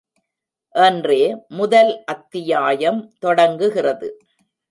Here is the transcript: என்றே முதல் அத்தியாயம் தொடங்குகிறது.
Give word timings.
என்றே 0.75 1.19
முதல் 1.47 1.91
அத்தியாயம் 2.05 3.13
தொடங்குகிறது. 3.19 4.09